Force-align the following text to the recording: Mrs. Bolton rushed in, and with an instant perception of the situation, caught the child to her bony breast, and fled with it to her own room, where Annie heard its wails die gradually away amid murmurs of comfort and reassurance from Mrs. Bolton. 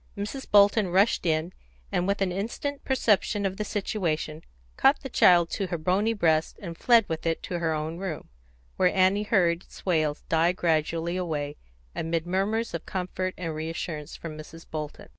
Mrs. 0.17 0.49
Bolton 0.49 0.87
rushed 0.87 1.27
in, 1.27 1.53
and 1.91 2.07
with 2.07 2.23
an 2.23 2.31
instant 2.31 2.83
perception 2.83 3.45
of 3.45 3.57
the 3.57 3.63
situation, 3.63 4.43
caught 4.75 5.01
the 5.01 5.09
child 5.09 5.51
to 5.51 5.67
her 5.67 5.77
bony 5.77 6.13
breast, 6.13 6.57
and 6.59 6.75
fled 6.75 7.07
with 7.07 7.27
it 7.27 7.43
to 7.43 7.59
her 7.59 7.71
own 7.71 7.99
room, 7.99 8.27
where 8.77 8.89
Annie 8.91 9.21
heard 9.21 9.61
its 9.61 9.85
wails 9.85 10.23
die 10.27 10.53
gradually 10.53 11.17
away 11.17 11.55
amid 11.93 12.25
murmurs 12.25 12.73
of 12.73 12.87
comfort 12.87 13.35
and 13.37 13.53
reassurance 13.53 14.15
from 14.15 14.35
Mrs. 14.35 14.65
Bolton. 14.67 15.09